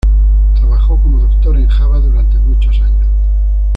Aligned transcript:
Trabajó 0.55 0.97
como 0.97 1.19
doctor 1.19 1.55
en 1.57 1.67
Java 1.67 1.99
durante 1.99 2.35
muchos 2.39 2.73
años. 2.81 3.05